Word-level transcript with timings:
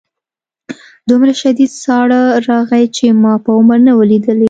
دومره 1.09 1.33
شدید 1.41 1.71
ساړه 1.83 2.21
راغی 2.49 2.85
چې 2.95 3.05
ما 3.21 3.33
په 3.43 3.49
عمر 3.57 3.79
نه 3.87 3.93
و 3.97 4.01
لیدلی 4.09 4.39